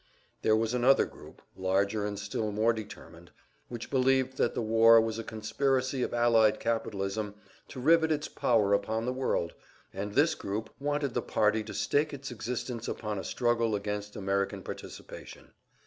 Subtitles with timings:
[0.41, 3.29] There was another group, larger and still more determined,
[3.69, 7.35] which believed that the war was a conspiracy of allied capitalism
[7.67, 9.53] to rivet its power upon the world,
[9.93, 14.63] and this group wanted the party to stake its existence upon a struggle against American
[14.63, 15.53] participation.